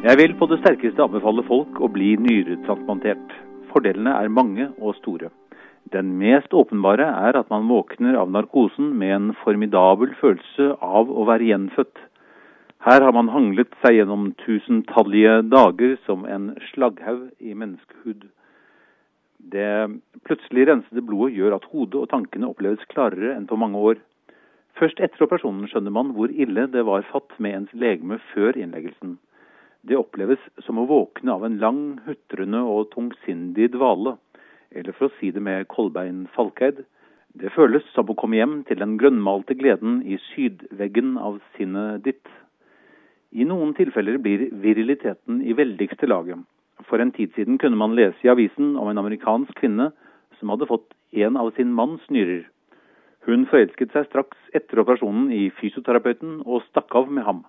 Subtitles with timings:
[0.00, 3.34] Jeg vil på det sterkeste anbefale folk å bli nyretransplantert.
[3.68, 5.28] Fordelene er mange og store.
[5.92, 11.28] Den mest åpenbare er at man våkner av narkosen med en formidabel følelse av å
[11.28, 12.00] være gjenfødt.
[12.88, 18.24] Her har man hanglet seg gjennom tusentallige dager som en slagghaug i menneskehud.
[19.52, 19.70] Det
[20.24, 24.00] plutselig rensede blodet gjør at hodet og tankene oppleves klarere enn på mange år.
[24.80, 29.20] Først etter operasjonen skjønner man hvor ille det var fatt med ens legeme før innleggelsen.
[29.82, 34.18] Det oppleves som å våkne av en lang, hutrende og tungsindig dvale.
[34.70, 36.82] Eller for å si det med Kolbein Falkeid,
[37.40, 42.26] det føles som å komme hjem til den grønnmalte gleden i sydveggen av sinnet ditt.
[43.30, 46.42] I noen tilfeller blir viriliteten i veldigste laget.
[46.88, 49.92] For en tid siden kunne man lese i avisen om en amerikansk kvinne
[50.40, 50.90] som hadde fått
[51.24, 52.44] en av sin manns nyrer.
[53.28, 57.44] Hun forelsket seg straks etter operasjonen i fysioterapeuten og stakk av med ham.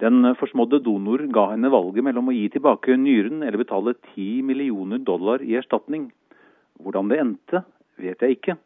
[0.00, 5.02] Den forsmådde donor ga henne valget mellom å gi tilbake nyren eller betale ti millioner
[5.04, 6.08] dollar i erstatning.
[6.82, 7.64] Hvordan det endte,
[8.00, 8.56] vet jeg ikke.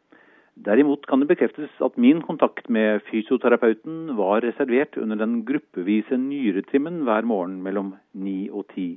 [0.65, 7.03] Derimot kan det bekreftes at min kontakt med fysioterapeuten var reservert under den gruppevise nyretrimmen
[7.05, 8.95] hver morgen mellom ni og ti.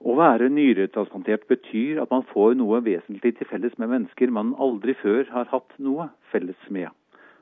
[0.00, 4.94] Å være nyretransplantert betyr at man får noe vesentlig til felles med mennesker man aldri
[5.02, 6.88] før har hatt noe felles med.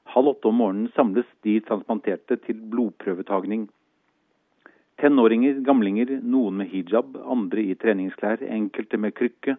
[0.09, 3.67] Halv åtte om morgenen samles de transplanterte til blodprøvetagning.
[4.99, 9.55] Tenåringer, gamlinger, noen med hijab, andre i treningsklær, enkelte med krykke.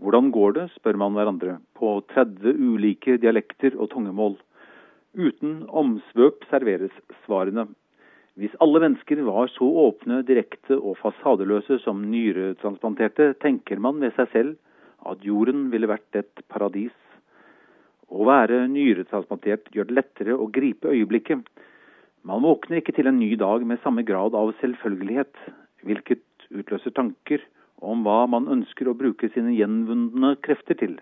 [0.00, 4.38] Hvordan går det, spør man hverandre, på 30 ulike dialekter og tungemål.
[5.16, 6.94] Uten omsvøp serveres
[7.24, 7.66] svarene.
[8.36, 14.28] Hvis alle mennesker var så åpne, direkte og fasadeløse som nyretransplanterte, tenker man ved seg
[14.34, 14.56] selv
[15.08, 16.92] at jorden ville vært et paradis.
[18.06, 21.42] Å være nyretransplantert gjør det lettere å gripe øyeblikket.
[22.26, 25.34] Man våkner ikke til en ny dag med samme grad av selvfølgelighet,
[25.86, 26.22] hvilket
[26.54, 27.42] utløser tanker
[27.82, 30.96] om hva man ønsker å bruke sine gjenvundne krefter til.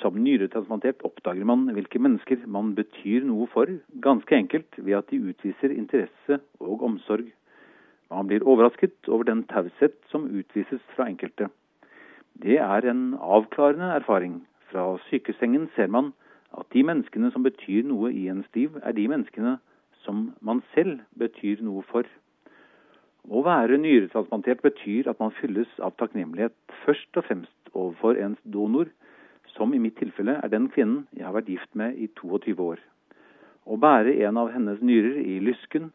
[0.00, 3.70] Som nyretransplantert oppdager man hvilke mennesker man betyr noe for,
[4.02, 7.28] ganske enkelt ved at de utviser interesse og omsorg.
[8.10, 11.48] Man blir overrasket over den taushet som utvises fra enkelte.
[12.42, 14.40] Det er en avklarende erfaring.
[14.74, 16.08] Fra sykesengen ser man
[16.58, 19.52] at de menneskene som betyr noe i ens liv, er de menneskene
[20.02, 22.08] som man selv betyr noe for.
[23.30, 28.90] Å være nyretransplantert betyr at man fylles av takknemlighet først og fremst overfor ens donor,
[29.54, 32.82] som i mitt tilfelle er den kvinnen jeg har vært gift med i 22 år.
[33.70, 35.92] Å bære en av hennes nyrer i lysken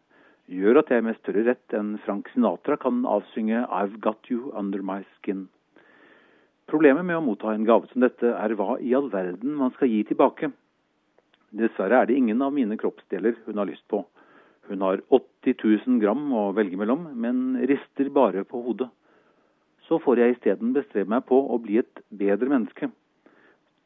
[0.47, 4.79] gjør at jeg med større rett enn Frank Sinatra kan avsynge I've Got You Under
[4.79, 5.50] My Skin.
[6.69, 9.90] Problemet med å motta en gave som dette er hva i all verden man skal
[9.90, 10.52] gi tilbake.
[11.50, 14.03] Dessverre er det ingen av mine kroppsdeler hun har lyst på.
[14.69, 18.91] Hun har 80 000 gram å velge mellom, men rister bare på hodet.
[19.88, 22.91] Så får jeg isteden bestrebe meg på å bli et bedre menneske.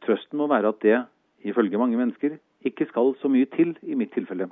[0.03, 0.97] Trøsten må være at det,
[1.47, 2.35] ifølge mange mennesker,
[2.67, 4.49] ikke skal så mye til i mitt tilfelle.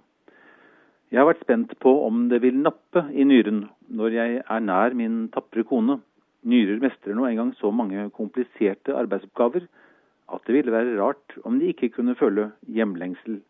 [1.12, 4.96] Jeg har vært spent på om det vil nappe i nyren når jeg er nær
[4.96, 6.00] min tapre kone.
[6.42, 9.68] Nyrer mestrer nå engang så mange kompliserte arbeidsoppgaver
[10.32, 13.42] at det ville være rart om de ikke kunne føle hjemlengsel.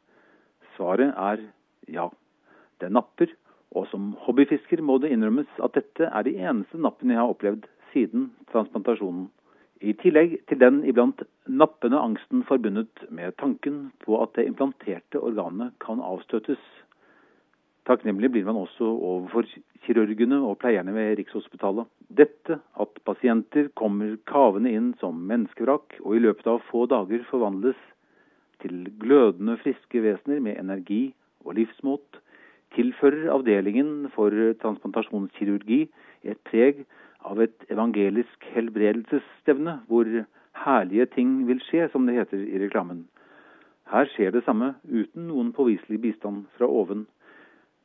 [0.76, 1.46] Svaret er
[1.88, 2.10] ja.
[2.82, 3.30] Det napper,
[3.72, 7.68] og som hobbyfisker må det innrømmes at dette er de eneste nappene jeg har opplevd
[7.94, 9.30] siden transplantasjonen.
[9.82, 15.74] I tillegg til den iblant nappende angsten forbundet med tanken på at det implanterte organet
[15.82, 16.60] kan avstøtes.
[17.90, 19.48] Takknemlig blir man også overfor
[19.86, 21.88] kirurgene og pleierne ved Rikshospitalet.
[22.14, 27.80] Dette at pasienter kommer kavende inn som menneskevrak og i løpet av få dager forvandles
[28.62, 31.08] til glødende friske vesener med energi
[31.42, 32.20] og livsmot,
[32.76, 35.82] tilfører avdelingen for transplantasjonskirurgi
[36.24, 36.84] et preg
[37.26, 40.06] av et evangelisk helbredelsesstevne, hvor
[40.66, 43.08] herlige ting vil skje, som det heter i reklamen.
[43.92, 47.08] Her skjer det samme, uten noen påviselig bistand fra oven.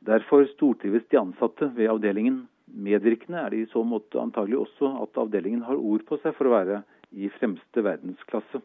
[0.07, 2.45] Derfor stortrives de ansatte ved avdelingen.
[2.67, 6.47] Medvirkende er det i så måte antagelig også at avdelingen har ord på seg for
[6.47, 6.83] å være
[7.17, 8.61] i fremste verdensklasse.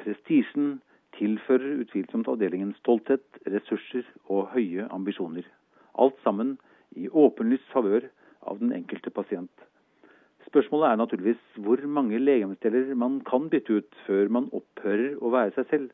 [0.00, 0.78] Prestisjen
[1.18, 5.44] tilfører utvilsomt avdelingen stolthet, ressurser og høye ambisjoner.
[6.00, 6.56] Alt sammen
[6.96, 8.06] i åpenlyst favør
[8.48, 9.52] av den enkelte pasient.
[10.48, 15.52] Spørsmålet er naturligvis hvor mange legemsdeler man kan bytte ut før man opphører å være
[15.58, 15.90] seg selv.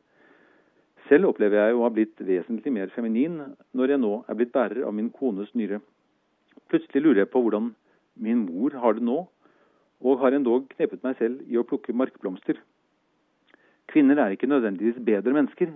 [1.08, 3.40] Selv opplever jeg å ha blitt vesentlig mer feminin
[3.76, 5.82] når jeg nå er blitt bærer av min kones nyre.
[6.72, 7.72] Plutselig lurer jeg på hvordan
[8.24, 9.18] min mor har det nå,
[10.04, 12.56] og har endog knepet meg selv i å plukke markblomster.
[13.92, 15.74] Kvinner er ikke nødvendigvis bedre mennesker,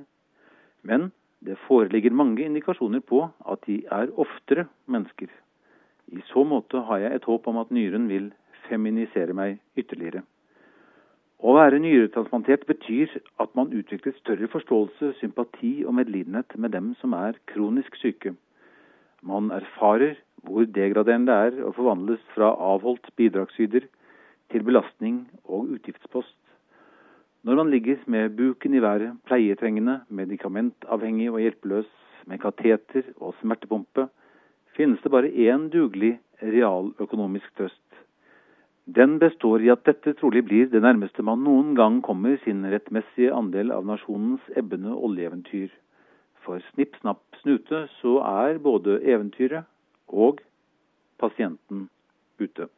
[0.89, 1.11] men
[1.45, 5.29] det foreligger mange indikasjoner på at de er oftere mennesker.
[6.09, 8.31] I så måte har jeg et håp om at nyren vil
[8.69, 10.25] feminisere meg ytterligere.
[11.49, 17.15] Å være nyretransplantert betyr at man utvikler større forståelse, sympati og medlidenhet med dem som
[17.17, 18.35] er kronisk syke.
[19.25, 23.87] Man erfarer hvor degraderende det er å forvandles fra avholdt bidragsyter
[24.53, 26.37] til belastning og utgiftspost.
[27.49, 31.89] Når man ligger med buken i været, pleietrengende, medikamentavhengig og hjelpeløs,
[32.29, 34.11] med kateter og smertepumpe,
[34.77, 37.88] finnes det bare én dugelig realøkonomisk trøst.
[38.97, 43.35] Den består i at dette trolig blir det nærmeste man noen gang kommer sin rettmessige
[43.37, 45.69] andel av nasjonens ebbende oljeeventyr.
[46.41, 49.69] For snipp, snapp, snute så er både eventyret
[50.09, 50.41] og
[51.21, 51.91] pasienten
[52.41, 52.71] ute.